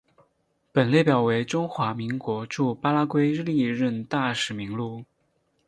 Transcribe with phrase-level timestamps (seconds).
[0.71, 5.05] 本列表为中华民国驻巴拉圭历任大使名录。